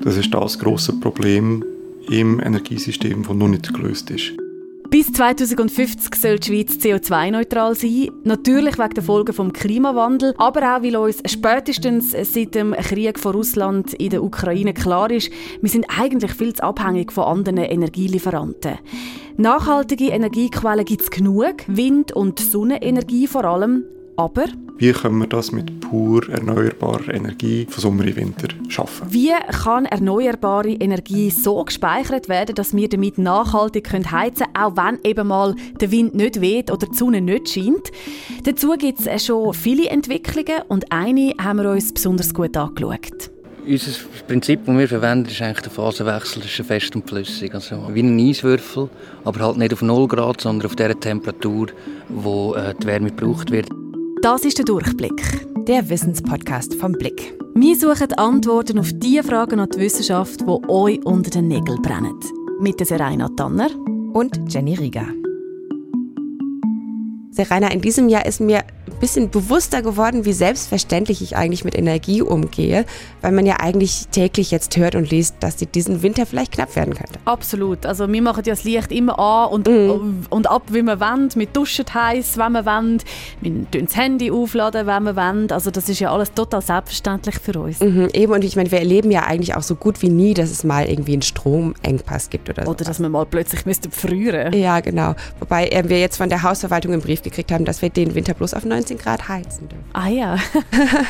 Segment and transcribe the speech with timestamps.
[0.00, 1.64] Das ist das grosse Problem
[2.08, 4.32] im Energiesystem, das noch nicht gelöst ist.
[4.90, 8.08] Bis 2050 soll die Schweiz CO2-neutral sein.
[8.24, 13.34] Natürlich wegen der Folgen des Klimawandels, aber auch, weil uns spätestens seit dem Krieg von
[13.34, 15.30] Russland in der Ukraine klar ist,
[15.60, 18.78] wir sind eigentlich viel zu abhängig von anderen Energielieferanten.
[19.36, 23.84] Nachhaltige Energiequellen gibt es genug, Wind- und Sonnenenergie vor allem,
[24.16, 24.46] aber
[24.78, 29.08] wie können wir das mit pur erneuerbarer Energie von Sommer in Winter schaffen?
[29.10, 29.32] Wie
[29.64, 35.26] kann erneuerbare Energie so gespeichert werden, dass wir damit nachhaltig heizen können, auch wenn eben
[35.26, 37.90] mal der Wind nicht weht oder die Sonne nicht scheint?
[38.44, 43.30] Dazu gibt es schon viele Entwicklungen und eine haben wir uns besonders gut angeschaut.
[43.66, 43.90] Unser
[44.28, 47.52] Prinzip, das wir verwenden, ist eigentlich der Phasenwechsel zwischen fest und flüssig.
[47.52, 48.88] Also wie ein Eiswürfel,
[49.24, 51.66] aber halt nicht auf 0 Grad, sondern auf der Temperatur,
[52.08, 53.68] wo äh, die Wärme gebraucht wird.
[54.30, 55.22] Das ist der Durchblick.
[55.66, 57.34] Der Wissenspodcast vom Blick.
[57.54, 62.20] Wir suchen Antworten auf die Fragen an die Wissenschaft, die euch unter den Nägeln brennen.
[62.60, 63.70] Mit der Serena Tanner
[64.12, 65.06] und Jenny Rieger.
[67.30, 72.22] Serena, in diesem Jahr ist mir bisschen bewusster geworden, wie selbstverständlich ich eigentlich mit Energie
[72.22, 72.84] umgehe,
[73.22, 76.76] weil man ja eigentlich täglich jetzt hört und liest, dass die diesen Winter vielleicht knapp
[76.76, 77.18] werden könnte.
[77.24, 77.86] Absolut.
[77.86, 80.26] Also wir machen ja das Licht immer an und, mhm.
[80.30, 81.30] und ab, wie wir wollen.
[81.34, 82.98] Wir duschen heiß, wenn wir wollen.
[83.40, 85.50] Wir tun das Handy aufladen, wenn wir wollen.
[85.50, 87.80] Also das ist ja alles total selbstverständlich für uns.
[87.80, 90.50] Mhm, eben, und ich meine, wir erleben ja eigentlich auch so gut wie nie, dass
[90.50, 92.70] es mal irgendwie einen Stromengpass gibt oder so.
[92.70, 94.52] Oder dass man mal plötzlich müsste frieren.
[94.52, 95.14] Ja, genau.
[95.40, 98.34] Wobei äh, wir jetzt von der Hausverwaltung einen Brief gekriegt haben, dass wir den Winter
[98.34, 99.84] bloß auf 90 19 Grad heizen dürfen.
[99.92, 100.36] Ah ja.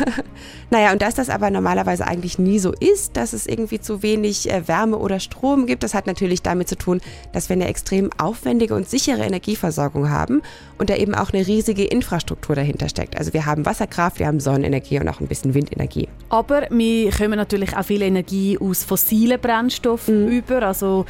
[0.71, 4.51] naja, und dass das aber normalerweise eigentlich nie so ist, dass es irgendwie zu wenig
[4.51, 7.01] äh, Wärme oder Strom gibt, das hat natürlich damit zu tun,
[7.33, 10.43] dass wir eine extrem aufwendige und sichere Energieversorgung haben
[10.79, 13.19] und da eben auch eine riesige Infrastruktur dahinter steckt.
[13.19, 16.09] Also wir haben Wasserkraft, wir haben Sonnenenergie und auch ein bisschen Windenergie.
[16.31, 20.33] Aber wir kommen natürlich auch viel Energie aus fossilen Brennstoffen mhm.
[20.33, 21.05] über, also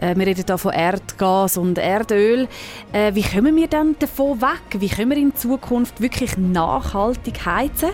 [0.00, 2.48] wir reden hier von Erdgas und Erdöl.
[2.92, 4.80] Äh, wie kommen wir dann davon weg?
[4.80, 7.90] Wie können wir in Zukunft wirklich nachhaltig heizen?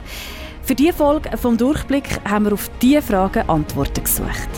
[0.63, 4.49] Für diese Folge vom Durchblick haben wir auf diese Fragen Antworten gesucht.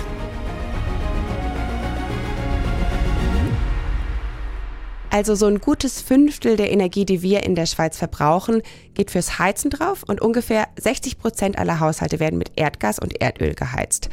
[5.14, 8.62] Also so ein gutes Fünftel der Energie, die wir in der Schweiz verbrauchen,
[8.94, 13.54] geht fürs Heizen drauf und ungefähr 60 Prozent aller Haushalte werden mit Erdgas und Erdöl
[13.54, 14.10] geheizt.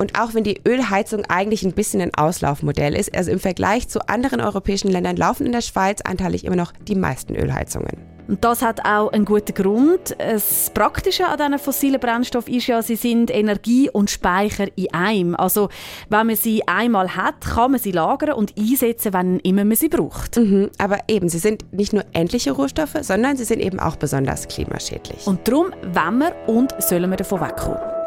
[0.00, 4.08] Und auch wenn die Ölheizung eigentlich ein bisschen ein Auslaufmodell ist, also im Vergleich zu
[4.08, 7.98] anderen europäischen Ländern laufen in der Schweiz anteilig immer noch die meisten Ölheizungen.
[8.26, 10.16] Und das hat auch einen guten Grund.
[10.18, 15.34] Das Praktische an diesen fossilen Brennstoffen ist ja, sie sind Energie und Speicher in einem.
[15.34, 15.68] Also
[16.08, 19.90] wenn man sie einmal hat, kann man sie lagern und einsetzen, wenn immer man sie
[19.90, 20.38] braucht.
[20.38, 24.48] Mhm, aber eben, sie sind nicht nur endliche Rohstoffe, sondern sie sind eben auch besonders
[24.48, 25.26] klimaschädlich.
[25.26, 27.99] Und darum wollen wir und sollen wir davon wegkommen.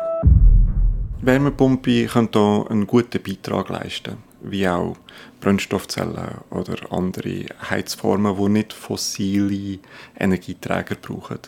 [1.25, 4.97] Wärmepumpe können hier einen guten Beitrag leisten, wie auch
[5.39, 9.79] Brennstoffzellen oder andere Heizformen, die nicht fossile
[10.19, 11.39] Energieträger brauchen.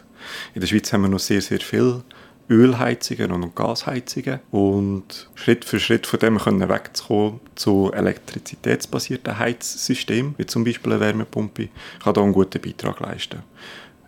[0.54, 2.04] In der Schweiz haben wir noch sehr, sehr viele
[2.50, 10.46] Ölheizungen und Gasheizungen und Schritt für Schritt von dem können wegzukommen zu elektrizitätsbasierten Heizsystemen, wie
[10.46, 11.68] zum Beispiel eine Wärmepumpe,
[12.02, 13.44] kann hier einen guten Beitrag leisten.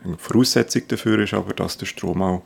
[0.01, 2.43] Eine Voraussetzung dafür ist aber, dass der Strom auch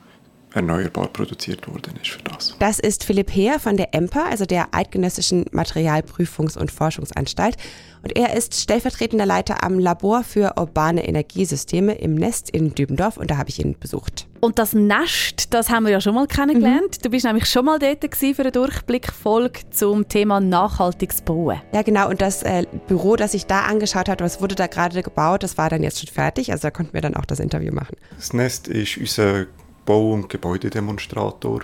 [0.54, 2.56] erneuerbar produziert worden ist für das.
[2.60, 7.56] Das ist Philipp Heer von der EMPA, also der Eidgenössischen Materialprüfungs- und Forschungsanstalt.
[8.04, 13.30] Und er ist stellvertretender Leiter am Labor für urbane Energiesysteme im Nest in Dübendorf und
[13.30, 14.28] da habe ich ihn besucht.
[14.40, 16.98] Und das Nest, das haben wir ja schon mal kennengelernt.
[16.98, 17.02] Mhm.
[17.04, 21.62] Du bist nämlich schon mal dort für eine Durchblickfolge zum Thema nachhaltiges Bauen.
[21.74, 22.10] Ja, genau.
[22.10, 25.60] Und das äh, Büro, das ich da angeschaut habe, was wurde da gerade gebaut, das
[25.60, 26.52] war dann jetzt schon fertig.
[26.52, 27.96] Also da konnten wir dann auch das Interview machen.
[28.16, 29.46] Das Nest ist unser
[29.92, 31.64] Bau- und Gebäudedemonstrator,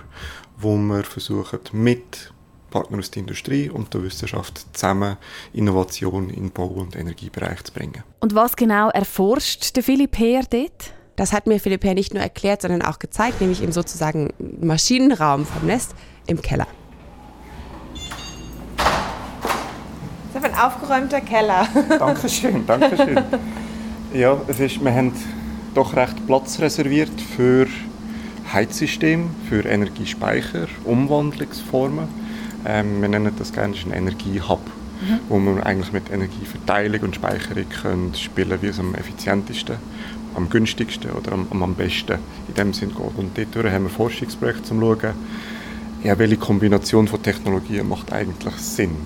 [0.58, 2.30] wo wir versuchen, mit
[2.70, 5.16] Partnern aus der Industrie und der Wissenschaft zusammen
[5.54, 8.04] Innovation im Bau- und Energiebereich zu bringen.
[8.20, 10.92] Und was genau erforscht der Philipp Heer dort?
[11.16, 15.46] Das hat mir Philipp Heer nicht nur erklärt, sondern auch gezeigt, nämlich im sozusagen Maschinenraum
[15.46, 15.94] vom Nest
[16.26, 16.66] im Keller.
[20.34, 21.66] Das ist ein aufgeräumter Keller.
[21.98, 23.24] Dankeschön, Dankeschön.
[24.12, 25.14] Ja, es ist, wir haben
[25.74, 27.66] doch recht Platz reserviert für
[28.52, 32.08] Heizsystem für Energiespeicher, Umwandlungsformen.
[32.66, 34.60] Ähm, wir nennen das gerne einen Energiehub,
[35.00, 35.20] mhm.
[35.28, 39.76] wo man eigentlich mit Energieverteilung und Speicherung können spielen, wie es am effizientesten,
[40.34, 42.18] am günstigsten oder am, am besten
[42.48, 43.16] in dem Sinn geht.
[43.16, 45.14] Und dort haben wir Forschungsprojekte, um zu schauen,
[46.04, 48.96] ja, welche Kombination von Technologien macht eigentlich Sinn.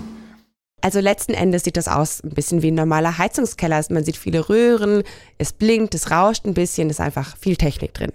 [0.83, 3.83] Also letzten Endes sieht das aus ein bisschen wie ein normaler Heizungskeller.
[3.91, 5.05] Man sieht viele Röhren,
[5.39, 8.13] es blinkt, es rauscht ein bisschen, es ist einfach viel Technik drin.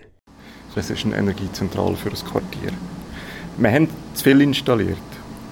[0.78, 2.72] Das ist eine Energiezentrale für das Quartier.
[3.58, 5.00] Wir haben zu viel installiert.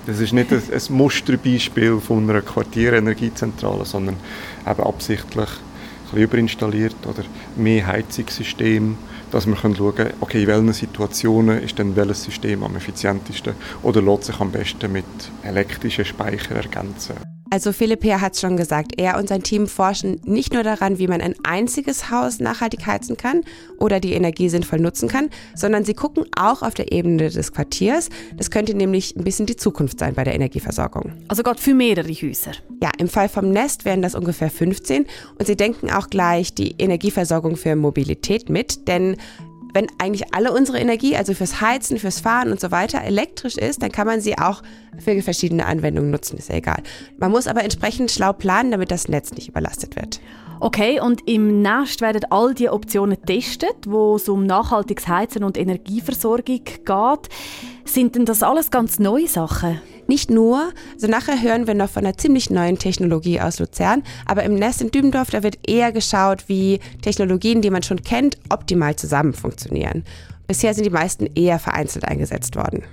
[0.05, 4.17] Das ist nicht ein, ein Musterbeispiel von einer Quartierenergiezentrale, sondern
[4.69, 5.49] eben absichtlich
[6.13, 7.23] ein überinstalliert oder
[7.55, 8.99] mehr Heizungssystem,
[9.31, 14.03] dass man schauen kann, okay, in welchen Situationen ist denn welches System am effizientesten oder
[14.03, 15.05] lässt sich am besten mit
[15.41, 17.34] elektrischen Speichern ergänzen.
[17.55, 20.99] Also Philipp Heer hat es schon gesagt, er und sein Team forschen nicht nur daran,
[20.99, 23.43] wie man ein einziges Haus nachhaltig heizen kann
[23.77, 28.09] oder die Energie sinnvoll nutzen kann, sondern sie gucken auch auf der Ebene des Quartiers.
[28.35, 31.13] Das könnte nämlich ein bisschen die Zukunft sein bei der Energieversorgung.
[31.29, 32.51] Also Gott für mehrere Häuser.
[32.83, 35.05] Ja, im Fall vom Nest wären das ungefähr 15
[35.39, 39.15] und sie denken auch gleich die Energieversorgung für Mobilität mit, denn
[39.75, 43.83] wenn eigentlich alle unsere Energie, also fürs Heizen, fürs Fahren und so weiter, elektrisch ist,
[43.83, 44.63] dann kann man sie auch
[44.97, 46.81] für verschiedene Anwendungen nutzen, ist ja egal.
[47.17, 50.21] Man muss aber entsprechend schlau planen, damit das Netz nicht überlastet wird.
[50.61, 55.57] Okay, und im Nest werden all die Optionen getestet, wo es um nachhaltiges Heizen und
[55.57, 57.29] Energieversorgung geht.
[57.83, 59.81] Sind denn das alles ganz neue Sachen?
[60.07, 64.43] Nicht nur, also nachher hören wir noch von einer ziemlich neuen Technologie aus Luzern, aber
[64.43, 68.95] im Nest in Dübendorf, da wird eher geschaut, wie Technologien, die man schon kennt, optimal
[68.95, 70.03] zusammen funktionieren.
[70.47, 72.83] Bisher sind die meisten eher vereinzelt eingesetzt worden.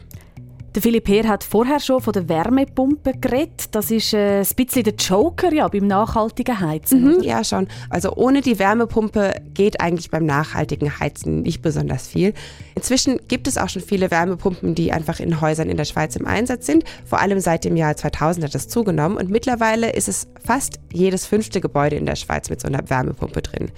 [0.75, 3.69] Der Philipp Heer hat vorher schon von der Wärmepumpe geredet.
[3.73, 7.19] Das ist äh, ein bisschen der Joker ja, beim nachhaltigen Heizen.
[7.19, 7.69] Mhm, ja, schon.
[7.91, 12.33] Also ohne die Wärmepumpe geht eigentlich beim nachhaltigen Heizen nicht besonders viel.
[12.75, 16.27] Inzwischen gibt es auch schon viele Wärmepumpen, die einfach in Häusern in der Schweiz im
[16.27, 16.85] Einsatz sind.
[17.05, 21.27] Vor allem seit dem Jahr 2000 hat das zugenommen und mittlerweile ist es fast jedes
[21.27, 23.71] fünfte Gebäude in der Schweiz mit so einer Wärmepumpe drin.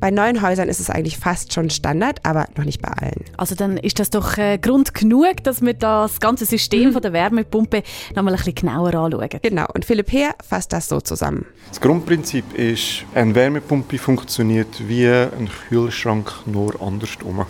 [0.00, 3.24] Bei neuen Häusern ist es eigentlich fast schon Standard, aber noch nicht bei allen.
[3.36, 6.92] Also dann ist das doch äh, Grund genug, dass wir das ganze System mhm.
[6.94, 7.82] von der Wärmepumpe
[8.14, 9.28] nochmal ein bisschen genauer anschauen.
[9.42, 11.46] Genau, und Philipp Heer fasst das so zusammen.
[11.68, 17.44] Das Grundprinzip ist, eine Wärmepumpe funktioniert wie ein Kühlschrank, nur andersrum.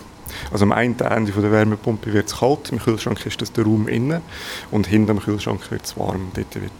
[0.50, 3.88] Also am einen Ende der Wärmepumpe wird es kalt, im Kühlschrank ist das der Raum
[3.88, 4.22] innen
[4.70, 6.30] und hinter dem Kühlschrank wird es warm.
[6.34, 6.72] Dort wird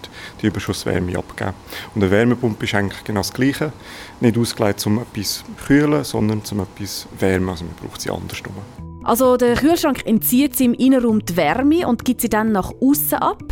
[0.42, 1.54] die Überschusswärme abgegeben.
[1.94, 3.72] Und eine Wärmepumpe ist eigentlich genau das Gleiche.
[4.20, 7.50] Nicht ausgelegt, um etwas zu kühlen, sondern um etwas zu wärmen.
[7.50, 8.54] Also man braucht sie andersrum.
[9.08, 13.42] Also der Kühlschrank entzieht im Innenraum die Wärme und gibt sie dann nach außen ab.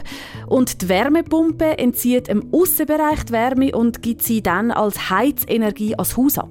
[0.46, 6.16] Und die Wärmepumpe entzieht im Außenbereich die Wärme und gibt sie dann als Heizenergie ans
[6.16, 6.50] Haus ab.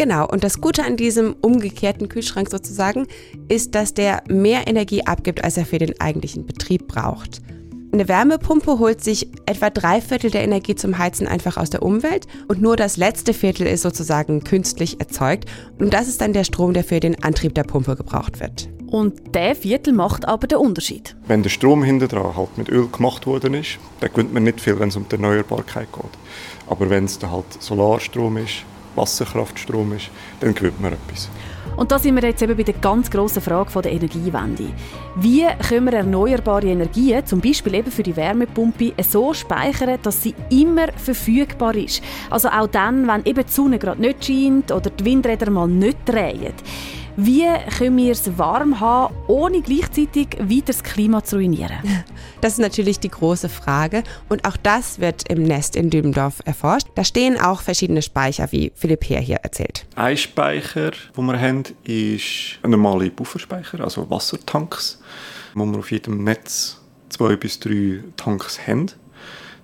[0.00, 3.06] Genau, und das Gute an diesem umgekehrten Kühlschrank sozusagen
[3.50, 7.42] ist, dass der mehr Energie abgibt, als er für den eigentlichen Betrieb braucht.
[7.92, 12.26] Eine Wärmepumpe holt sich etwa drei Viertel der Energie zum Heizen einfach aus der Umwelt
[12.48, 15.44] und nur das letzte Viertel ist sozusagen künstlich erzeugt
[15.78, 18.70] und das ist dann der Strom, der für den Antrieb der Pumpe gebraucht wird.
[18.86, 21.14] Und der Viertel macht aber den Unterschied.
[21.26, 24.62] Wenn der Strom hinter dran halt mit Öl gemacht worden ist, dann gewinnt man nicht
[24.62, 26.10] viel, wenn es um die Erneuerbarkeit geht.
[26.68, 28.64] Aber wenn es dann halt Solarstrom ist,
[28.96, 30.10] Wasserkraftstrom ist,
[30.40, 31.28] dann gewinnt man etwas.
[31.76, 34.70] Und da sind wir jetzt eben bei der ganz grossen Frage der Energiewende.
[35.16, 40.34] Wie können wir erneuerbare Energien, zum Beispiel eben für die Wärmepumpe, so speichern, dass sie
[40.50, 42.02] immer verfügbar ist?
[42.28, 45.98] Also auch dann, wenn eben die Sonne gerade nicht scheint oder die Windräder mal nicht
[46.04, 46.52] drehen.
[47.16, 47.46] Wie
[47.76, 51.78] können wir es warm haben, ohne gleichzeitig weiter das Klima zu ruinieren?
[52.40, 56.86] Das ist natürlich die große Frage und auch das wird im Nest in Dübendorf erforscht.
[56.94, 59.84] Da stehen auch verschiedene Speicher, wie Philipp Heer hier erzählt.
[59.94, 65.02] Ein Speicher, den wir haben, ist ein normaler Bufferspeicher, also Wassertanks,
[65.54, 66.80] wo wir auf jedem Netz
[67.10, 68.86] zwei bis drei Tanks haben.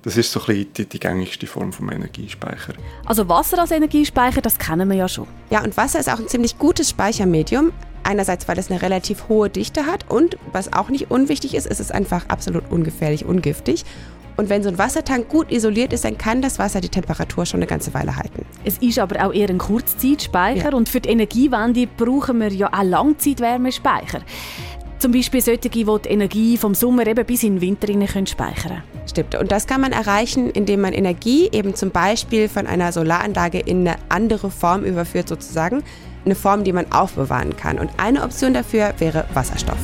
[0.06, 2.74] Das ist so ein bisschen die, die gängigste Form vom Energiespeicher.
[3.06, 5.26] Also Wasser als Energiespeicher, das kennen wir ja schon.
[5.50, 7.72] Ja, und Wasser ist auch ein ziemlich gutes Speichermedium.
[8.04, 11.80] Einerseits, weil es eine relativ hohe Dichte hat und, was auch nicht unwichtig ist, ist
[11.80, 13.84] es einfach absolut ungefährlich, ungiftig.
[14.36, 17.58] Und wenn so ein Wassertank gut isoliert ist, dann kann das Wasser die Temperatur schon
[17.58, 18.46] eine ganze Weile halten.
[18.64, 20.76] Es ist aber auch eher ein Kurzzeitspeicher ja.
[20.76, 24.20] und für die Energiewende brauchen wir ja auch Langzeitwärmespeicher.
[25.00, 28.84] Zum Beispiel solche, die die Energie vom Sommer eben bis in den Winter können speichern
[29.06, 29.36] Stimmt.
[29.36, 33.86] Und das kann man erreichen, indem man Energie eben zum Beispiel von einer Solaranlage in
[33.86, 35.82] eine andere Form überführt, sozusagen.
[36.24, 37.78] Eine Form, die man aufbewahren kann.
[37.78, 39.78] Und eine Option dafür wäre Wasserstoff.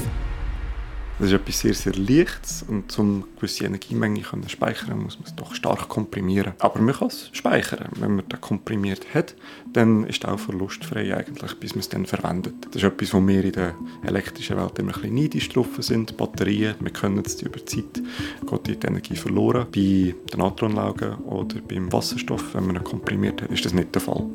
[1.23, 5.37] Das ist etwas sehr, sehr Leichtes und um gewisse Energiemenge zu speichern, muss man es
[5.37, 6.55] doch stark komprimieren.
[6.59, 7.91] Aber man kann es speichern.
[8.01, 9.37] Wenn man das komprimiert hat,
[9.73, 12.55] dann ist es auch verlustfrei eigentlich, bis man es dann verwendet.
[12.73, 16.17] Das ist etwas, wo wir in der elektrischen Welt immer ein bisschen neidisch drauf sind.
[16.17, 18.03] Batterien, wir können es über Zeit,
[18.51, 19.69] geht die Energie verloren.
[19.71, 24.03] Bei den Natronlaugen oder beim Wasserstoff, wenn man ihn komprimiert hat, ist das nicht der
[24.03, 24.27] Fall.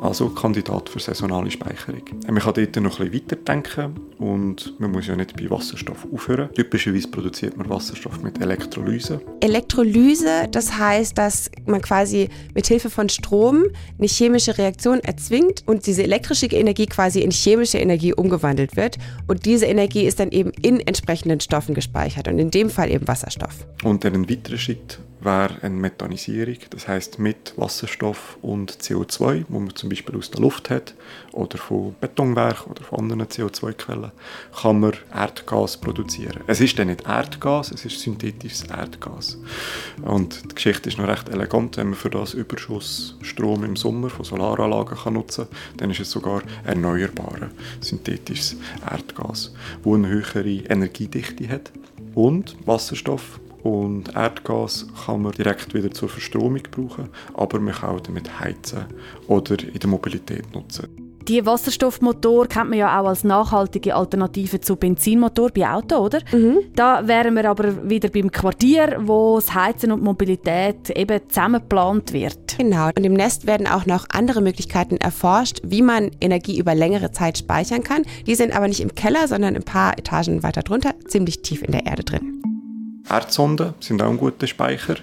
[0.00, 2.02] Also Kandidat für saisonale Speicherung.
[2.28, 6.27] Man kann dort noch ein bisschen weiterdenken und man muss ja nicht bei Wasserstoff auf
[6.28, 6.52] aufhören.
[6.54, 9.20] Typischerweise produziert man Wasserstoff mit Elektrolyse.
[9.40, 13.64] Elektrolyse, das heißt, dass man quasi mit Hilfe von Strom
[13.98, 18.98] eine chemische Reaktion erzwingt und diese elektrische Energie quasi in chemische Energie umgewandelt wird.
[19.26, 23.08] Und diese Energie ist dann eben in entsprechenden Stoffen gespeichert und in dem Fall eben
[23.08, 23.66] Wasserstoff.
[23.84, 29.60] Und dann ein weiterer Schritt wäre eine Methanisierung, das heißt mit Wasserstoff und CO2, wo
[29.60, 30.94] man zum Beispiel aus der Luft hat
[31.32, 34.10] oder von Betonwerk oder von anderen CO2-Quellen,
[34.62, 36.42] kann man Erdgas produzieren.
[36.46, 39.38] Es ist dann nicht Erdgas, es ist synthetisches Erdgas.
[40.02, 44.24] Und die Geschichte ist noch recht elegant, wenn man für das Überschussstrom im Sommer von
[44.24, 48.56] Solaranlagen kann nutzen kann, dann ist es sogar erneuerbares synthetisches
[48.90, 51.70] Erdgas, wo eine höhere Energiedichte hat
[52.14, 58.00] und Wasserstoff und Erdgas kann man direkt wieder zur Verstromung brauchen, aber man kann auch
[58.00, 58.84] damit heizen
[59.26, 61.08] oder in der Mobilität nutzen.
[61.28, 66.20] Die Wasserstoffmotor kennt man ja auch als nachhaltige Alternative zu Benzinmotor bei Auto, oder?
[66.32, 66.60] Mhm.
[66.74, 72.14] Da wären wir aber wieder beim Quartier, wo das Heizen und Mobilität eben zusammen geplant
[72.14, 72.56] wird.
[72.56, 72.88] Genau.
[72.96, 77.36] Und im Nest werden auch noch andere Möglichkeiten erforscht, wie man Energie über längere Zeit
[77.36, 78.04] speichern kann.
[78.26, 81.72] Die sind aber nicht im Keller, sondern ein paar Etagen weiter drunter, ziemlich tief in
[81.72, 82.57] der Erde drin.
[83.10, 84.96] Erdsonden sind auch ein guter Speicher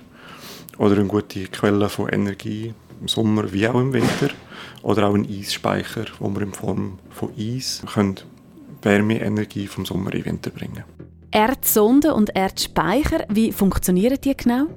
[0.78, 4.30] oder eine gute Quelle von Energie im Sommer wie auch im Winter.
[4.84, 7.82] Oder auch ein Eisspeicher, wo wir in Form von Eis
[8.82, 10.84] Wärmeenergie vom Sommer in den Winter bringen
[11.32, 14.68] Erdsonden und Erdspeicher, wie funktionieren die genau?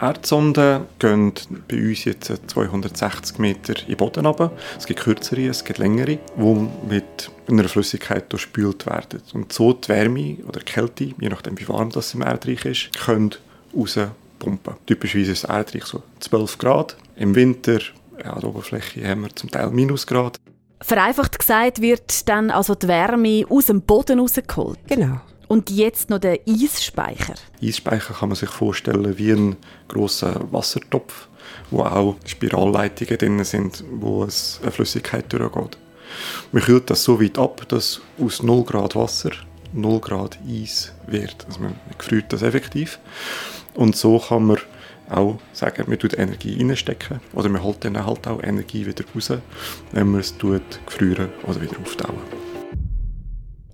[0.00, 1.32] Erdsonden gehen
[1.68, 4.50] bei uns jetzt 260 Meter in den Boden runter.
[4.78, 9.22] Es gibt kürzere, es gibt längere, die mit einer Flüssigkeit durchspült werden.
[9.34, 12.98] Und so die Wärme oder die Kälte, je nachdem wie warm das im Erdreich ist,
[12.98, 13.34] können
[13.76, 14.74] rauspumpen.
[14.86, 16.96] Typischerweise ist das Erdreich so 12 Grad.
[17.16, 17.80] Im Winter
[18.24, 20.38] ja, an der Oberfläche haben wir zum Teil Minusgrad.
[20.82, 24.78] Vereinfacht gesagt wird dann also die Wärme aus dem Boden rausgeholt.
[24.86, 25.20] Genau.
[25.50, 27.34] Und jetzt noch der Eisspeicher.
[27.60, 29.56] Eisspeicher kann man sich vorstellen wie ein
[29.88, 31.26] großer Wassertopf,
[31.72, 35.76] wo auch Spiralleitungen drin sind, wo es eine Flüssigkeit durchgeht.
[36.52, 39.32] Man kühlt das so weit ab, dass aus 0 Grad Wasser
[39.72, 41.44] 0 Grad Eis wird.
[41.48, 43.00] Also man gefriert das effektiv.
[43.74, 44.58] Und so kann man
[45.08, 49.32] auch sagen, man tut Energie reinstecken oder man holt dann halt auch Energie wieder raus,
[49.90, 52.49] wenn man es tut, gefrieren oder wieder auftauen.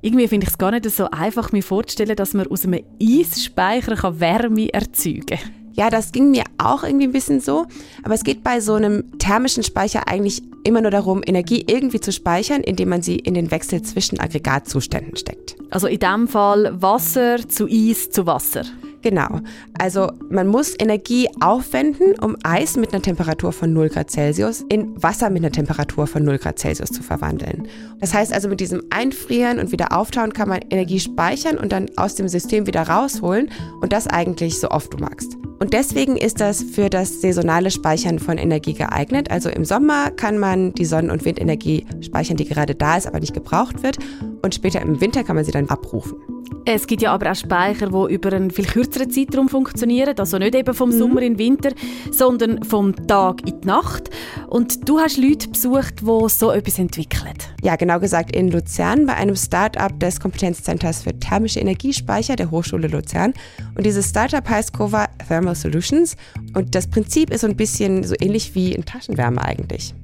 [0.06, 4.20] Irgendwie finde ich es gar nicht so einfach, mir vorzustellen, dass man aus einem Eisspeicher
[4.20, 5.38] Wärme erzeugen kann.
[5.72, 7.66] Ja, das ging mir auch irgendwie ein bisschen so.
[8.04, 12.12] Aber es geht bei so einem thermischen Speicher eigentlich immer nur darum, Energie irgendwie zu
[12.12, 15.56] speichern, indem man sie in den Wechsel zwischen Aggregatzuständen steckt.
[15.70, 18.62] Also in dem Fall Wasser zu Eis zu Wasser.
[19.06, 19.38] Genau.
[19.78, 25.00] Also man muss Energie aufwenden, um Eis mit einer Temperatur von 0 Grad Celsius in
[25.00, 27.68] Wasser mit einer Temperatur von 0 Grad Celsius zu verwandeln.
[28.00, 31.86] Das heißt also, mit diesem Einfrieren und wieder auftauen kann man Energie speichern und dann
[31.94, 33.48] aus dem System wieder rausholen
[33.80, 35.36] und das eigentlich so oft du magst.
[35.60, 39.30] Und deswegen ist das für das saisonale Speichern von Energie geeignet.
[39.30, 43.20] Also im Sommer kann man die Sonnen- und Windenergie speichern, die gerade da ist, aber
[43.20, 43.98] nicht gebraucht wird.
[44.42, 46.35] Und später im Winter kann man sie dann abrufen.
[46.68, 50.18] Es gibt ja aber auch Speicher, die über einen viel kürzeren Zeitraum funktionieren.
[50.18, 50.98] Also nicht eben vom mhm.
[50.98, 51.70] Sommer in den Winter,
[52.10, 54.10] sondern vom Tag in die Nacht.
[54.48, 57.34] Und du hast Leute besucht, die so etwas entwickeln.
[57.62, 62.88] Ja, genau gesagt in Luzern bei einem Start-up des Kompetenzzenters für thermische Energiespeicher der Hochschule
[62.88, 63.32] Luzern.
[63.76, 66.16] Und dieses Start-up heißt Cova Thermal Solutions.
[66.54, 69.94] Und das Prinzip ist so ein bisschen so ähnlich wie in Taschenwärme eigentlich.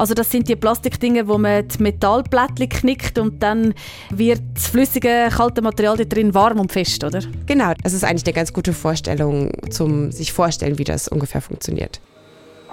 [0.00, 3.74] Also das sind die Plastikdinger, wo man die Metallplättchen knickt und dann
[4.08, 7.20] wird das flüssige, kalte Material da drin warm und fest, oder?
[7.44, 12.00] Genau, das ist eigentlich eine ganz gute Vorstellung, zum sich vorstellen, wie das ungefähr funktioniert.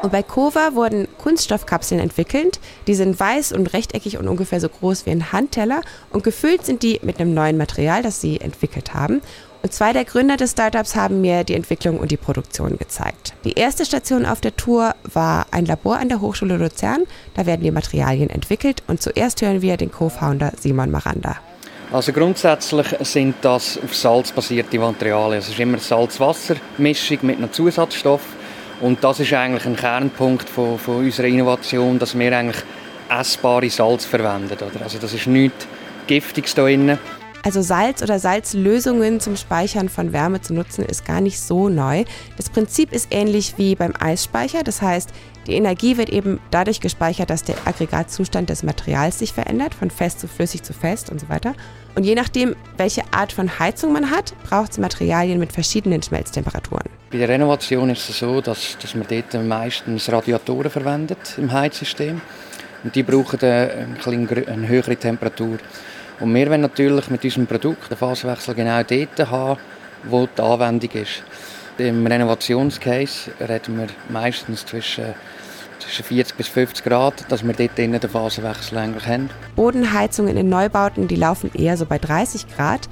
[0.01, 2.61] Und bei Kova wurden Kunststoffkapseln entwickelt.
[2.85, 5.81] Die sind weiß und rechteckig und ungefähr so groß wie ein Handteller.
[6.11, 9.21] Und gefüllt sind die mit einem neuen Material, das sie entwickelt haben.
[9.69, 13.33] Zwei der Gründer des Startups haben mir die Entwicklung und die Produktion gezeigt.
[13.43, 17.03] Die erste Station auf der Tour war ein Labor an der Hochschule Luzern.
[17.35, 21.37] Da werden die Materialien entwickelt und zuerst hören wir den Co-Founder Simon Maranda.
[21.91, 25.39] Also grundsätzlich sind das auf Salz basierte Materialien.
[25.39, 28.21] Es ist immer Salz-Wasser-Mischung mit einem Zusatzstoff.
[28.81, 32.61] Und das ist eigentlich ein Kernpunkt von, von unserer Innovation, dass wir eigentlich
[33.09, 34.53] essbare Salz verwenden.
[34.53, 34.83] Oder?
[34.83, 35.65] Also das ist nichts
[36.07, 36.97] Giftiges da drin.
[37.47, 42.03] Also Salz oder Salzlösungen zum Speichern von Wärme zu nutzen, ist gar nicht so neu.
[42.35, 44.63] Das Prinzip ist ähnlich wie beim Eisspeicher.
[44.65, 45.11] Das heißt,
[45.47, 50.19] die Energie wird eben dadurch gespeichert, dass der Aggregatzustand des Materials sich verändert, von fest
[50.19, 51.53] zu flüssig zu fest und so weiter.
[51.95, 56.89] Und je nachdem, welche Art von Heizung man hat, braucht es Materialien mit verschiedenen Schmelztemperaturen.
[57.11, 62.19] Bei der Renovation ist es so, dass, dass man dort meistens Radiatoren verwendet im Heizsystem.
[62.83, 63.87] Und die brauchen eine,
[64.47, 65.59] eine höhere Temperatur.
[66.19, 69.59] Und wir wollen natürlich mit unserem Produkt den Phasenwechsel genau dort haben,
[70.03, 71.23] wo die Anwendung ist.
[71.77, 75.13] Im Renovationscase reden wir meistens zwischen
[75.79, 79.29] zwischen 40 bis 50 Grad, dass wir dort den Phasenwechsel eigentlich haben.
[79.55, 82.89] Bodenheizungen in Neubauten, die laufen eher so bei 30 Grad.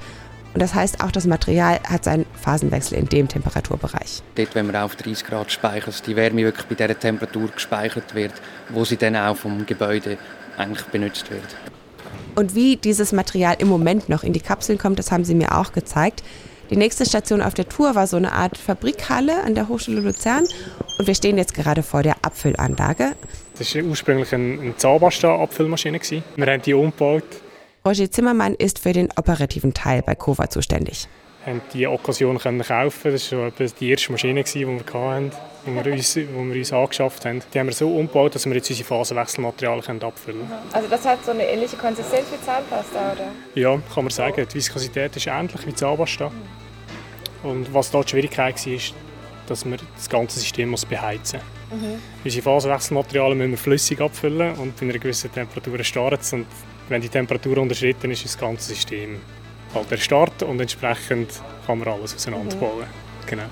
[0.54, 4.22] Und das heißt, auch das Material hat seinen Phasenwechsel in dem Temperaturbereich.
[4.36, 8.14] Dort, wenn wir auf 30 Grad speichern, dass die Wärme wirklich bei der Temperatur gespeichert
[8.14, 8.32] wird,
[8.70, 10.16] wo sie dann auch vom Gebäude
[10.56, 11.44] eigentlich benutzt wird.
[12.36, 15.56] Und wie dieses Material im Moment noch in die Kapseln kommt, das haben sie mir
[15.56, 16.22] auch gezeigt.
[16.68, 20.44] Die nächste Station auf der Tour war so eine Art Fabrikhalle an der Hochschule Luzern
[20.98, 23.12] und wir stehen jetzt gerade vor der Abfüllanlage.
[23.58, 25.98] Das war ursprünglich eine Zahnpasta-Abfüllmaschine.
[26.00, 27.24] Wir haben die umgebaut.
[27.86, 31.08] Roger Zimmermann ist für den operativen Teil bei Kova zuständig.
[31.44, 33.12] Wir konnten diese Okkasion kaufen.
[33.12, 35.30] Das war die erste Maschine, die wir hatten,
[35.66, 37.42] die wir uns, die wir uns angeschafft haben.
[37.52, 40.60] Die haben wir so umgebaut, dass wir jetzt unsere Phasenwechselmaterialien abfüllen können.
[40.72, 43.28] Also das hat so eine ähnliche Konsistenz wie Zahnpasta, oder?
[43.54, 44.46] Ja, kann man sagen.
[44.48, 46.30] Die Viskosität ist ähnlich wie Zahnpasta.
[47.42, 48.94] Und was da die Schwierigkeit war, ist,
[49.46, 51.80] dass wir das ganze System muss beheizen muss.
[51.80, 51.98] Mhm.
[52.24, 56.32] Unsere Phasenwechselmaterialien müssen wir flüssig abfüllen und bei einer gewissen Temperatur startet es.
[56.32, 56.46] Und
[56.88, 59.20] wenn die Temperatur unterschritten ist, ist das ganze System
[59.74, 61.28] halt erstarrt und entsprechend
[61.66, 62.80] kann man alles auseinanderbauen.
[62.80, 63.26] Mhm.
[63.26, 63.44] Genau.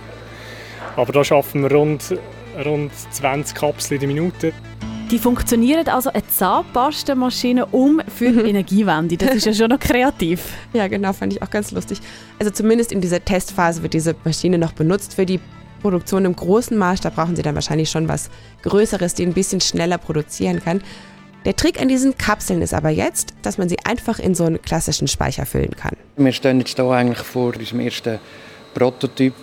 [0.97, 2.17] Aber da schaffen wir rund,
[2.65, 4.53] rund 20 Kapseln in der Minute.
[5.11, 8.47] Die funktionieren also eine Zahnpastamaschine um für die mhm.
[8.47, 9.17] Energiewende.
[9.17, 10.53] Das ist ja schon noch kreativ.
[10.73, 12.01] ja, genau, fand ich auch ganz lustig.
[12.39, 15.15] Also zumindest in dieser Testphase wird diese Maschine noch benutzt.
[15.15, 15.41] Für die
[15.83, 18.31] Produktion im großen Maßstab brauchen sie dann wahrscheinlich schon was
[18.63, 20.83] Größeres, die ein bisschen schneller produzieren kann.
[21.45, 24.63] Der Trick an diesen Kapseln ist aber jetzt, dass man sie einfach in so einen
[24.63, 25.93] klassischen Speicher füllen kann.
[26.17, 28.19] Wir stehen jetzt hier eigentlich vor diesem ersten
[28.73, 29.35] Prototyp,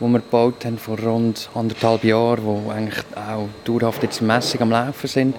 [0.00, 4.70] den wir gebaut haben vor rund anderthalb Jahren, wo eigentlich auch dauerhaft jetzt Messung am
[4.70, 5.36] Laufen sind.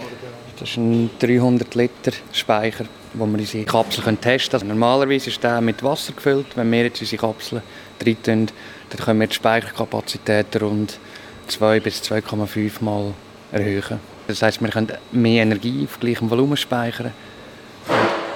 [0.59, 4.71] Das ist ein 300 Liter Speicher, wo wir unsere Kapseln testen können.
[4.71, 6.47] Also normalerweise ist der mit Wasser gefüllt.
[6.55, 7.61] Wenn wir jetzt unsere Kapseln
[8.05, 8.47] rein tun,
[8.89, 10.99] dann können wir die Speicherkapazität rund
[11.47, 13.13] 2 bis 2,5 Mal
[13.53, 13.99] erhöhen.
[14.27, 17.13] Das heißt, wir können mehr Energie auf gleichem Volumen speichern.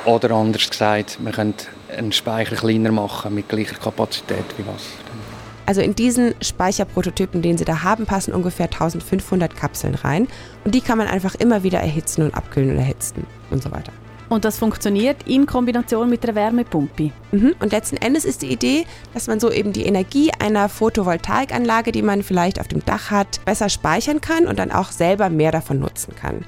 [0.05, 1.53] Oder anders gesagt, wir können
[1.95, 5.22] einen Speicher kleiner machen mit gleicher Kapazität wie Wasser.
[5.65, 10.27] Also in diesen Speicherprototypen, den Sie da haben, passen ungefähr 1500 Kapseln rein.
[10.65, 13.93] Und die kann man einfach immer wieder erhitzen und abkühlen und erhitzen und so weiter.
[14.29, 17.11] Und das funktioniert in Kombination mit einer Wärmepumpe.
[17.31, 17.55] Mhm.
[17.59, 22.01] Und letzten Endes ist die Idee, dass man so eben die Energie einer Photovoltaikanlage, die
[22.01, 25.79] man vielleicht auf dem Dach hat, besser speichern kann und dann auch selber mehr davon
[25.79, 26.45] nutzen kann.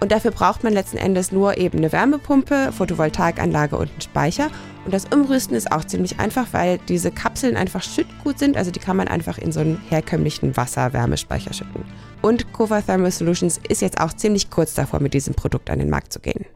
[0.00, 4.48] Und dafür braucht man letzten Endes nur eben eine Wärmepumpe, Photovoltaikanlage und einen Speicher.
[4.84, 8.56] Und das Umrüsten ist auch ziemlich einfach, weil diese Kapseln einfach schüttgut sind.
[8.56, 11.84] Also die kann man einfach in so einen herkömmlichen Wasserwärmespeicher schütten.
[12.22, 15.90] Und Kova Thermal Solutions ist jetzt auch ziemlich kurz davor, mit diesem Produkt an den
[15.90, 16.46] Markt zu gehen.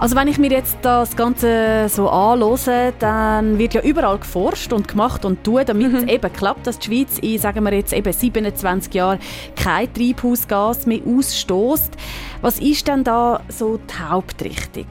[0.00, 4.88] Also wenn ich mir jetzt das Ganze so anlose, dann wird ja überall geforscht und
[4.88, 6.08] gemacht und tun, damit es mhm.
[6.08, 9.18] eben klappt, dass die Schweiz in, sagen wir jetzt eben 27 Jahren
[9.56, 11.92] kein Treibhausgas mehr ausstößt.
[12.40, 14.86] Was ist denn da so die Hauptrichtung?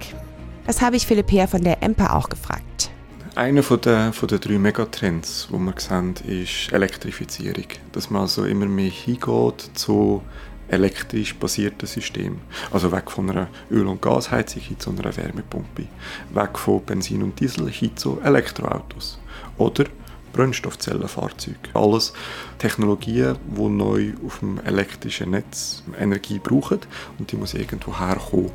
[0.68, 2.92] Das habe ich Philipp Heer von der EMPA auch gefragt.
[3.34, 7.66] Einer von der, von der drei Megatrends, die wir sehen, ist Elektrifizierung.
[7.94, 10.22] Dass man also immer mehr hingeht zu
[10.70, 12.40] elektrisch basierten System.
[12.72, 15.86] Also weg von einer Öl- und Gasheizung hin zu einer Wärmepumpe.
[16.34, 19.20] Weg von Benzin und Diesel hin zu Elektroautos.
[19.58, 19.86] Oder
[20.34, 21.58] Brennstoffzellenfahrzeuge.
[21.74, 22.14] Alles
[22.58, 26.80] Technologien, die neu auf dem elektrischen Netz Energie brauchen
[27.18, 28.52] und die muss irgendwo herkommen.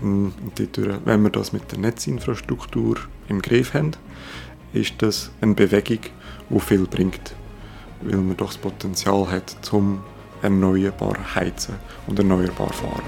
[0.00, 2.98] Und dadurch, wenn wir das mit der Netzinfrastruktur
[3.28, 3.92] im Griff haben,
[4.72, 5.98] ist das eine Bewegung,
[6.48, 7.34] die viel bringt,
[8.00, 10.02] weil man doch das Potenzial hat, zum
[10.42, 11.74] erneuerbar heizen
[12.06, 13.02] und erneuerbar fahren.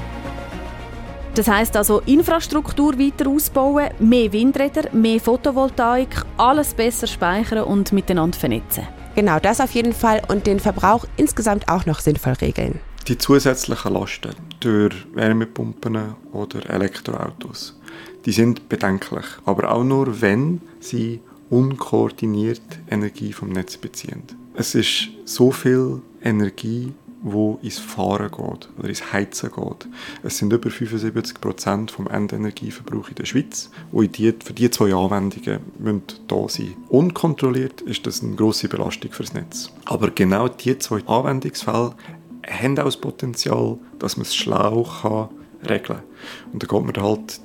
[1.34, 8.38] Das heißt also Infrastruktur weiter ausbauen, mehr Windräder, mehr Photovoltaik, alles besser speichern und miteinander
[8.38, 8.86] vernetzen.
[9.16, 12.78] Genau, das auf jeden Fall und den Verbrauch insgesamt auch noch sinnvoll regeln.
[13.08, 17.78] Die zusätzlichen Lasten durch Wärmepumpen oder Elektroautos,
[18.24, 21.20] die sind bedenklich, aber auch nur, wenn sie
[21.50, 24.22] unkoordiniert Energie vom Netz beziehen.
[24.54, 26.92] Es ist so viel Energie
[27.24, 29.88] wo ins Fahren geht oder ins Heizen geht.
[30.22, 34.94] Es sind über 75 Prozent vom Endenergieverbrauch in der Schweiz, wo die, für diese zwei
[34.94, 36.76] Anwendungen müssen da sein.
[36.90, 39.72] Unkontrolliert ist das eine große Belastung fürs Netz.
[39.86, 41.94] Aber genau diese zwei Anwendungsfälle
[42.46, 45.30] haben auch das Potenzial, dass man es schlau kann
[45.62, 46.02] regeln kann.
[46.52, 47.40] Und da kommt man halt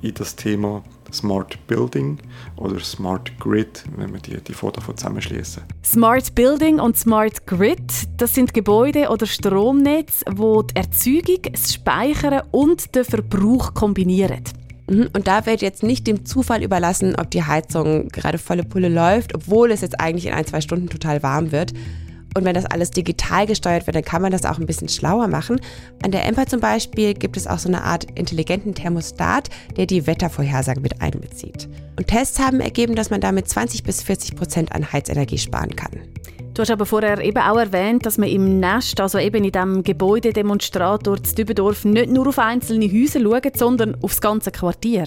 [0.00, 2.18] in das Thema Smart Building
[2.56, 5.62] oder Smart Grid, wenn wir die, die Fotos zusammenschließen.
[5.84, 7.80] Smart Building und Smart Grid,
[8.16, 14.42] das sind Gebäude oder Stromnetze, wo die Erzeugung, das Speichern und den Verbrauch kombinieren.
[14.88, 18.88] Mhm, und da wird jetzt nicht dem Zufall überlassen, ob die Heizung gerade volle Pulle
[18.88, 21.72] läuft, obwohl es jetzt eigentlich in ein, zwei Stunden total warm wird.
[22.36, 25.28] Und wenn das alles digital gesteuert wird, dann kann man das auch ein bisschen schlauer
[25.28, 25.60] machen.
[26.02, 30.06] An der Emper zum Beispiel gibt es auch so eine Art intelligenten Thermostat, der die
[30.06, 31.68] Wettervorhersagen mit einbezieht.
[31.96, 35.92] Und Tests haben ergeben, dass man damit 20 bis 40 Prozent an Heizenergie sparen kann.
[36.54, 39.82] Du hast aber vorher eben auch erwähnt, dass man im Nest, also eben in diesem
[39.82, 45.06] Gebäudedemonstrator zu Dübendorf, nicht nur auf einzelne Häuser schaut, sondern auf das ganze Quartier.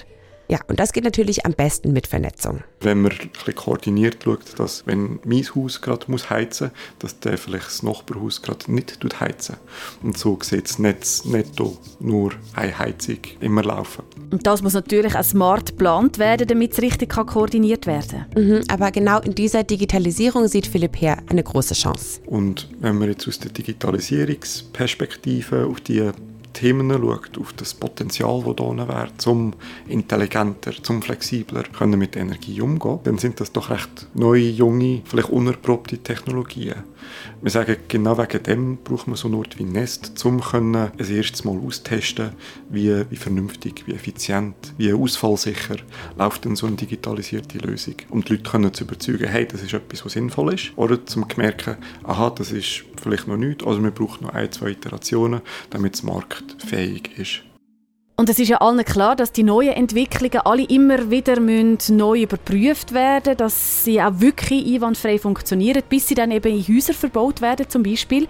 [0.49, 2.63] Ja, und das geht natürlich am besten mit Vernetzung.
[2.79, 7.19] Wenn man ein bisschen koordiniert schaut, dass wenn mein Haus gerade muss heizen muss, dass
[7.19, 9.57] der vielleicht das Nachbarhaus gerade nicht heizen
[10.01, 14.03] Und so sieht das Netz netto nur eine Heizung immer laufen.
[14.31, 18.43] Und das muss natürlich auch smart geplant werden, damit es richtig koordiniert werden kann.
[18.43, 22.21] Mhm, aber genau in dieser Digitalisierung sieht Philipp Herr eine große Chance.
[22.25, 26.09] Und wenn man jetzt aus der Digitalisierungsperspektive auf die
[26.57, 29.53] Themen schaut, auf das Potenzial, das da wäre, zum
[29.87, 35.29] intelligenter, zum flexibler können mit Energie umgehen, dann sind das doch recht neue, junge, vielleicht
[35.29, 36.83] unerprobte Technologien.
[37.41, 41.43] Wir sagen, genau wegen dem braucht man so einen Ort wie Nest, um ein erstes
[41.43, 42.31] Mal austesten,
[42.69, 45.77] wie, wie vernünftig, wie effizient, wie ausfallsicher
[46.17, 47.95] läuft denn so eine digitalisierte Lösung.
[48.09, 50.71] Um die Leute können zu überzeugen, hey, das ist etwas, was sinnvoll ist.
[50.75, 54.71] Oder zum merken, aha, das ist vielleicht noch nichts, also wir brauchen noch ein, zwei
[54.71, 56.03] Iterationen, damit es
[56.47, 57.41] marktfähig ist.
[58.19, 62.23] Und es ist ja allen klar, dass die neuen Entwicklungen alle immer wieder müssen neu
[62.23, 67.41] überprüft werden, dass sie auch wirklich einwandfrei funktionieren, bis sie dann eben in Häuser verbaut
[67.41, 68.27] werden zum Beispiel.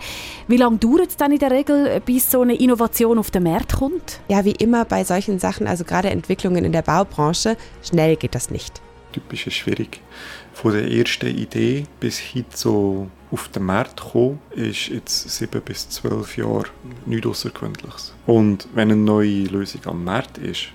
[0.49, 3.77] Wie lange dauert es dann in der Regel, bis so eine Innovation auf den Markt
[3.77, 4.19] kommt?
[4.27, 8.51] Ja, wie immer bei solchen Sachen, also gerade Entwicklungen in der Baubranche, schnell geht das
[8.51, 8.81] nicht.
[9.13, 10.01] Typisch ist schwierig.
[10.57, 15.87] Von der ersten Idee bis hin so auf den Markt kommen, ist jetzt sieben bis
[15.87, 16.65] zwölf Jahre
[17.05, 18.15] nichts Außergewöhnliches.
[18.25, 20.69] Und wenn eine neue Lösung am Markt ist,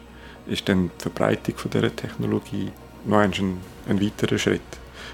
[0.46, 2.70] ist dann die Verbreitung dieser Technologie
[3.06, 3.32] noch ein,
[3.88, 4.60] ein weiterer Schritt.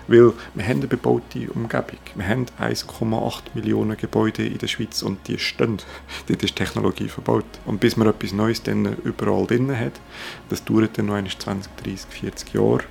[0.07, 2.00] Weil wir haben eine bebaute Umgebung.
[2.14, 5.78] Wir haben 1,8 Millionen Gebäude in der Schweiz und die stehen.
[6.28, 7.46] Dort ist Technologie verbaut.
[7.64, 9.94] Und bis man etwas Neues dann überall drin hat,
[10.50, 12.85] das dauert dann noch 20, 30, 40 Jahre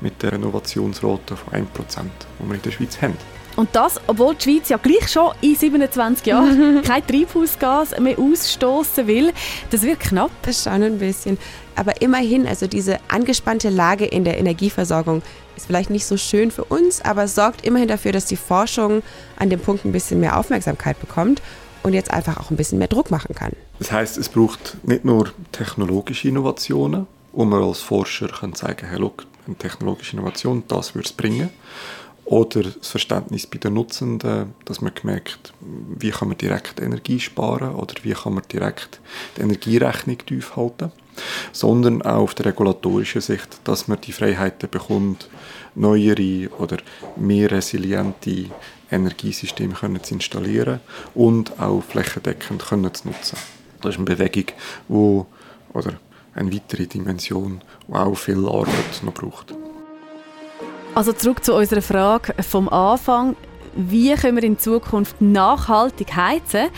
[0.00, 3.16] mit der Innovationsrate von 1%, die wir in der Schweiz haben.
[3.58, 9.08] Und das, obwohl die Schweiz ja gleich schon in 27 Jahren kein Treibhausgas mehr ausstoßen
[9.08, 9.32] will.
[9.70, 10.30] Das wird knapp.
[10.42, 11.38] Das schon ein bisschen.
[11.74, 15.22] Aber immerhin, also diese angespannte Lage in der Energieversorgung
[15.56, 19.02] ist vielleicht nicht so schön für uns, aber sorgt immerhin dafür, dass die Forschung
[19.36, 21.42] an dem Punkt ein bisschen mehr Aufmerksamkeit bekommt
[21.82, 23.52] und jetzt einfach auch ein bisschen mehr Druck machen kann.
[23.80, 28.98] Das heißt, es braucht nicht nur technologische Innovationen, wo man als Forscher kann sagen, hey,
[28.98, 31.50] look, eine technologische Innovation, das würde es bringen
[32.28, 35.54] oder das Verständnis bei den Nutzenden, dass man gemerkt,
[35.98, 39.00] wie kann man direkt Energie sparen oder wie kann man direkt
[39.36, 40.92] die Energierechnung tief halten,
[41.52, 45.30] sondern auch auf der regulatorischen Sicht, dass man die Freiheiten bekommt,
[45.74, 46.76] neuere oder
[47.16, 48.50] mehr resiliente
[48.90, 50.80] Energiesysteme können zu installieren
[51.14, 53.38] und auch flächendeckend können zu nutzen.
[53.80, 54.54] Das ist eine Bewegung,
[54.88, 55.26] wo,
[55.72, 55.94] oder
[56.38, 59.54] eine weitere Dimension, die auch viel Arbeit noch braucht.
[60.94, 63.36] Also zurück zu unserer Frage vom Anfang.
[63.74, 66.68] Wie können wir in Zukunft nachhaltig heizen?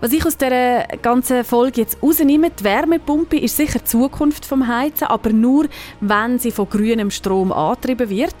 [0.00, 4.66] Was ich aus dieser ganzen Folge jetzt rausnehme, die Wärmepumpe ist sicher die Zukunft vom
[4.66, 5.66] Heizen, aber nur,
[6.00, 8.34] wenn sie von grünem Strom angetrieben wird.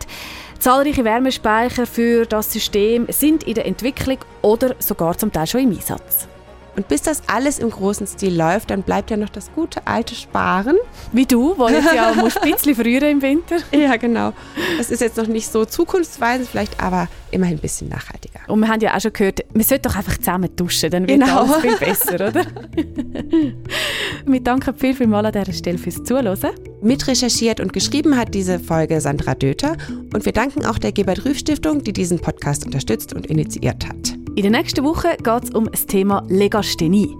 [0.58, 5.70] Zahlreiche Wärmespeicher für das System sind in der Entwicklung oder sogar zum Teil schon im
[5.70, 6.28] Einsatz.
[6.76, 10.14] Und bis das alles im großen Stil läuft, dann bleibt ja noch das gute alte
[10.14, 10.76] Sparen.
[11.12, 13.56] Wie du, weil jetzt ja ein bisschen früher im Winter.
[13.80, 14.32] Ja, genau.
[14.76, 18.40] Das ist jetzt noch nicht so zukunftsweisend, vielleicht aber immerhin ein bisschen nachhaltiger.
[18.46, 21.20] Und wir haben ja auch schon gehört, wir sollten doch einfach zusammen duschen, dann wird
[21.20, 21.44] genau.
[21.44, 22.44] alles viel besser, oder?
[24.26, 26.36] wir danken viel, viel mal an dieser Stelle fürs Zuhören.
[26.82, 29.76] Mitrecherchiert und geschrieben hat diese Folge Sandra Döter
[30.12, 34.19] und wir danken auch der Gebert Rüff Stiftung, die diesen Podcast unterstützt und initiiert hat.
[34.36, 37.16] In der nächsten Woche geht es um das Thema Legasthenie.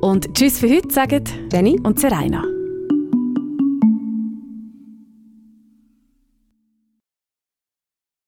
[0.00, 2.57] Und tschüss für heute, sagen Jenny und Serena.